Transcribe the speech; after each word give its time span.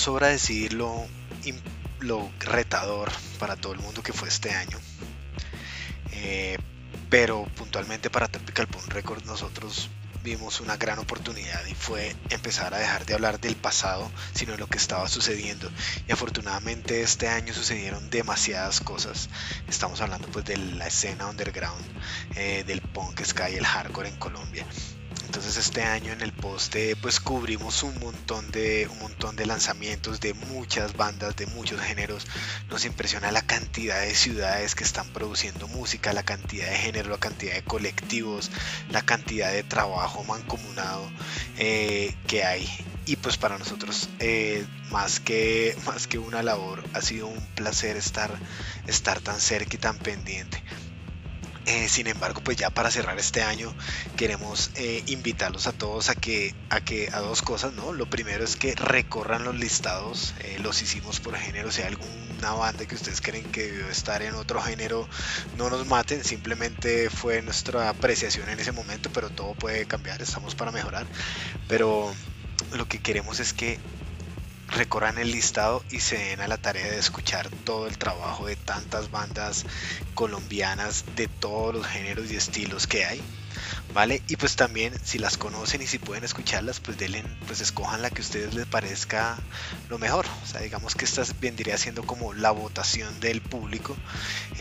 sobra 0.00 0.28
decir 0.28 0.72
lo, 0.72 1.06
lo 2.00 2.30
retador 2.40 3.12
para 3.38 3.56
todo 3.56 3.74
el 3.74 3.80
mundo 3.80 4.02
que 4.02 4.14
fue 4.14 4.28
este 4.28 4.50
año. 4.50 4.78
Eh, 6.12 6.56
pero 7.10 7.44
puntualmente 7.56 8.08
para 8.08 8.28
Tropical 8.28 8.66
Punk 8.66 8.88
Records 8.88 9.26
nosotros 9.26 9.90
vimos 10.22 10.60
una 10.60 10.76
gran 10.76 10.98
oportunidad 10.98 11.64
y 11.66 11.74
fue 11.74 12.16
empezar 12.30 12.72
a 12.72 12.78
dejar 12.78 13.04
de 13.04 13.14
hablar 13.14 13.40
del 13.40 13.56
pasado, 13.56 14.10
sino 14.32 14.52
de 14.52 14.58
lo 14.58 14.68
que 14.68 14.78
estaba 14.78 15.06
sucediendo. 15.06 15.70
Y 16.08 16.12
afortunadamente 16.12 17.02
este 17.02 17.28
año 17.28 17.52
sucedieron 17.52 18.08
demasiadas 18.08 18.80
cosas. 18.80 19.28
Estamos 19.68 20.00
hablando 20.00 20.28
pues 20.28 20.46
de 20.46 20.56
la 20.56 20.86
escena 20.86 21.26
underground, 21.26 21.84
eh, 22.36 22.64
del 22.66 22.80
punk, 22.80 23.22
sky, 23.22 23.54
el 23.56 23.66
hardcore 23.66 24.08
en 24.08 24.16
Colombia. 24.16 24.66
Entonces 25.30 25.58
este 25.58 25.84
año 25.84 26.12
en 26.12 26.22
el 26.22 26.32
poste 26.32 26.96
pues 26.96 27.20
cubrimos 27.20 27.84
un 27.84 27.96
montón 28.00 28.50
de 28.50 28.88
un 28.90 28.98
montón 28.98 29.36
de 29.36 29.46
lanzamientos 29.46 30.18
de 30.18 30.34
muchas 30.34 30.96
bandas 30.96 31.36
de 31.36 31.46
muchos 31.46 31.80
géneros. 31.80 32.26
Nos 32.68 32.84
impresiona 32.84 33.30
la 33.30 33.42
cantidad 33.42 34.00
de 34.00 34.16
ciudades 34.16 34.74
que 34.74 34.82
están 34.82 35.08
produciendo 35.10 35.68
música, 35.68 36.12
la 36.12 36.24
cantidad 36.24 36.68
de 36.68 36.76
género, 36.76 37.10
la 37.10 37.18
cantidad 37.18 37.54
de 37.54 37.62
colectivos, 37.62 38.50
la 38.90 39.02
cantidad 39.02 39.52
de 39.52 39.62
trabajo 39.62 40.24
mancomunado 40.24 41.08
eh, 41.58 42.12
que 42.26 42.42
hay. 42.42 42.68
Y 43.06 43.14
pues 43.14 43.36
para 43.36 43.56
nosotros 43.56 44.08
eh, 44.18 44.66
más 44.90 45.20
que 45.20 45.76
más 45.86 46.08
que 46.08 46.18
una 46.18 46.42
labor 46.42 46.82
ha 46.92 47.02
sido 47.02 47.28
un 47.28 47.40
placer 47.54 47.96
estar 47.96 48.36
estar 48.88 49.20
tan 49.20 49.38
cerca 49.38 49.76
y 49.76 49.78
tan 49.78 49.96
pendiente. 49.96 50.60
Eh, 51.66 51.88
sin 51.88 52.06
embargo, 52.06 52.40
pues 52.42 52.56
ya 52.56 52.70
para 52.70 52.90
cerrar 52.90 53.18
este 53.18 53.42
año 53.42 53.76
queremos 54.16 54.70
eh, 54.74 55.02
invitarlos 55.06 55.66
a 55.66 55.72
todos 55.72 56.08
a 56.08 56.14
que, 56.14 56.54
a 56.70 56.80
que 56.80 57.10
a 57.12 57.20
dos 57.20 57.42
cosas, 57.42 57.74
¿no? 57.74 57.92
Lo 57.92 58.06
primero 58.06 58.44
es 58.44 58.56
que 58.56 58.74
recorran 58.74 59.44
los 59.44 59.54
listados, 59.54 60.34
eh, 60.40 60.58
los 60.62 60.80
hicimos 60.82 61.20
por 61.20 61.36
género, 61.36 61.70
si 61.70 61.82
hay 61.82 61.88
alguna 61.88 62.54
banda 62.54 62.86
que 62.86 62.94
ustedes 62.94 63.20
creen 63.20 63.44
que 63.52 63.64
debió 63.70 63.88
estar 63.90 64.22
en 64.22 64.34
otro 64.34 64.62
género, 64.62 65.08
no 65.52 65.68
nos 65.68 65.86
maten, 65.86 66.24
simplemente 66.24 67.10
fue 67.10 67.42
nuestra 67.42 67.90
apreciación 67.90 68.48
en 68.48 68.58
ese 68.58 68.72
momento, 68.72 69.10
pero 69.12 69.28
todo 69.28 69.54
puede 69.54 69.84
cambiar, 69.86 70.22
estamos 70.22 70.54
para 70.54 70.72
mejorar, 70.72 71.06
pero 71.68 72.12
lo 72.72 72.86
que 72.86 73.00
queremos 73.00 73.38
es 73.38 73.52
que 73.52 73.78
recorran 74.70 75.18
el 75.18 75.30
listado 75.30 75.82
y 75.90 76.00
se 76.00 76.16
den 76.16 76.40
a 76.40 76.48
la 76.48 76.58
tarea 76.58 76.90
de 76.90 76.98
escuchar 76.98 77.48
todo 77.64 77.86
el 77.86 77.98
trabajo 77.98 78.46
de 78.46 78.56
tantas 78.56 79.10
bandas 79.10 79.66
colombianas 80.14 81.04
de 81.16 81.28
todos 81.28 81.74
los 81.74 81.86
géneros 81.86 82.30
y 82.30 82.36
estilos 82.36 82.86
que 82.86 83.04
hay. 83.04 83.20
¿Vale? 83.92 84.22
Y 84.28 84.36
pues 84.36 84.54
también 84.54 84.94
si 85.02 85.18
las 85.18 85.36
conocen 85.36 85.82
y 85.82 85.86
si 85.86 85.98
pueden 85.98 86.22
escucharlas, 86.22 86.78
pues 86.78 86.96
denle, 86.96 87.24
pues 87.46 87.60
escojan 87.60 88.02
la 88.02 88.10
que 88.10 88.22
a 88.22 88.24
ustedes 88.24 88.54
les 88.54 88.66
parezca 88.66 89.36
lo 89.88 89.98
mejor. 89.98 90.26
O 90.44 90.46
sea, 90.46 90.60
digamos 90.60 90.94
que 90.94 91.04
esta 91.04 91.22
vendría 91.40 91.76
siendo 91.76 92.04
como 92.04 92.32
la 92.32 92.52
votación 92.52 93.18
del 93.18 93.40
público 93.40 93.96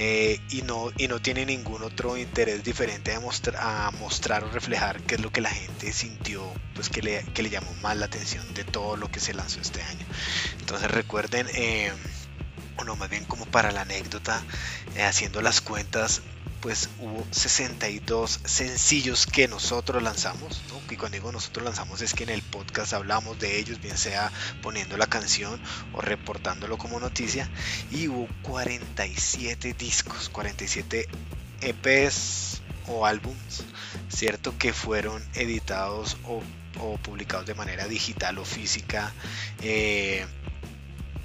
eh, 0.01 0.39
y, 0.49 0.61
no, 0.61 0.91
y 0.97 1.09
no 1.09 1.21
tiene 1.21 1.45
ningún 1.45 1.83
otro 1.83 2.15
interés 2.15 2.63
diferente 2.63 3.13
a, 3.13 3.19
mostrar, 3.19 3.57
a 3.61 3.91
mostrar 3.99 4.45
o 4.45 4.49
reflejar 4.49 5.01
qué 5.01 5.15
es 5.15 5.21
lo 5.21 5.29
que 5.29 5.41
la 5.41 5.49
gente 5.49 5.91
sintió, 5.91 6.41
pues 6.73 6.87
que 6.87 7.01
le, 7.01 7.25
que 7.33 7.43
le 7.43 7.49
llamó 7.49 7.73
más 7.83 7.97
la 7.97 8.05
atención 8.05 8.45
de 8.53 8.63
todo 8.63 8.95
lo 8.95 9.11
que 9.11 9.19
se 9.19 9.33
lanzó 9.33 9.59
este 9.59 9.81
año. 9.83 10.05
Entonces 10.59 10.89
recuerden... 10.89 11.47
Eh, 11.53 11.91
bueno, 12.79 12.95
más 12.95 13.09
bien 13.09 13.25
como 13.25 13.45
para 13.45 13.73
la 13.73 13.81
anécdota, 13.81 14.41
eh, 14.95 15.03
haciendo 15.03 15.41
las 15.41 15.59
cuentas, 15.59 16.21
pues 16.61 16.89
hubo 16.99 17.27
62 17.29 18.39
sencillos 18.45 19.25
que 19.25 19.49
nosotros 19.49 20.01
lanzamos, 20.01 20.61
¿no? 20.69 20.79
y 20.89 20.95
cuando 20.95 21.17
digo 21.17 21.29
nosotros 21.33 21.65
lanzamos 21.65 22.01
es 22.01 22.13
que 22.13 22.23
en 22.23 22.29
el 22.29 22.41
podcast 22.41 22.93
hablamos 22.93 23.37
de 23.37 23.59
ellos, 23.59 23.81
bien 23.81 23.97
sea 23.97 24.31
poniendo 24.61 24.95
la 24.95 25.07
canción 25.07 25.61
o 25.91 25.99
reportándolo 25.99 26.77
como 26.77 27.01
noticia, 27.01 27.49
y 27.91 28.07
hubo 28.07 28.29
47 28.43 29.73
discos, 29.73 30.29
47 30.29 31.09
EPs 31.59 32.61
o 32.87 33.05
álbums, 33.05 33.65
¿cierto? 34.07 34.57
Que 34.57 34.71
fueron 34.71 35.21
editados 35.33 36.15
o, 36.23 36.41
publicados 37.03 37.45
de 37.45 37.55
manera 37.55 37.89
digital 37.89 38.37
o 38.37 38.45
física. 38.45 39.11
Eh, 39.61 40.25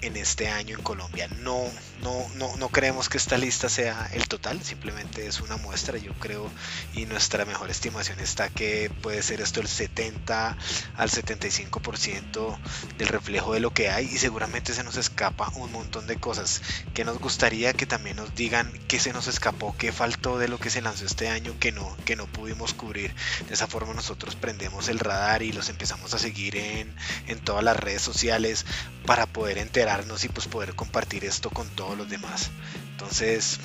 en 0.07 0.17
este 0.17 0.49
año 0.49 0.77
en 0.77 0.83
Colombia. 0.83 1.29
No, 1.41 1.65
no, 2.03 2.27
no, 2.37 2.57
no 2.57 2.69
creemos 2.69 3.09
que 3.09 3.19
esta 3.19 3.39
lista 3.39 3.69
sea 3.69 4.09
el 4.13 4.29
total, 4.29 4.63
simplemente 4.63 5.27
es 5.27 5.41
una 5.41 5.57
muestra, 5.57 5.99
yo 5.99 6.13
creo, 6.15 6.51
y 6.95 7.07
nuestra 7.07 7.45
mejor 7.45 7.71
estimación 7.71 8.21
está 8.21 8.49
que 8.49 8.91
puede 9.03 9.23
ser 9.23 9.41
esto 9.41 9.61
el 9.61 9.69
70 9.69 10.57
al 10.97 11.11
75% 11.11 12.59
del 12.99 13.09
reflejo 13.09 13.55
de 13.55 13.61
lo 13.61 13.73
que 13.73 13.91
hay 13.91 14.07
y 14.07 14.19
seguramente 14.19 14.75
se 14.75 14.85
nos 14.85 14.97
escapa 14.97 15.51
un 15.57 15.73
montón 15.73 16.07
de 16.07 16.17
cosas 16.17 16.63
que 16.93 17.05
nos 17.05 17.19
gustaría 17.19 17.73
que 17.73 17.87
también 17.87 18.17
nos 18.17 18.35
digan 18.35 18.73
qué 18.89 18.99
se 19.01 19.13
nos 19.13 19.27
escapó, 19.27 19.75
qué 19.79 19.93
faltó 19.93 20.39
de 20.39 20.49
lo 20.49 20.59
que 20.59 20.71
se 20.71 20.83
lanzó 20.83 21.07
este 21.07 21.29
año 21.29 21.55
que 21.59 21.73
no, 21.73 21.97
que 22.05 22.17
no 22.17 22.27
pudimos 22.27 22.75
cubrir. 22.75 23.15
De 23.49 23.55
esa 23.55 23.67
forma 23.67 23.95
nosotros 23.95 24.37
prendemos 24.37 24.89
el 24.89 24.99
radar 24.99 25.43
y 25.43 25.53
los 25.53 25.69
empezamos 25.69 26.15
a 26.15 26.19
seguir 26.19 26.57
en, 26.57 26.95
en 27.27 27.39
todas 27.41 27.65
las 27.65 27.77
redes 27.77 28.03
sociales 28.03 28.67
para 29.07 29.27
poder 29.27 29.59
enterarnos 29.59 30.25
y 30.25 30.29
pues 30.29 30.47
poder 30.47 30.75
compartir 30.75 31.25
esto 31.25 31.51
con 31.51 31.69
todos 31.69 31.97
los 31.97 32.09
demás. 32.09 32.51
Entonces, 32.93 33.59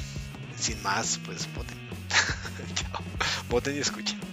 sin 0.58 0.82
más, 0.84 1.20
pues 1.26 1.48
voten. 1.56 1.78
Chao. 2.76 3.04
Voten 3.50 3.76
y 3.76 3.80
escuchen. 3.80 4.29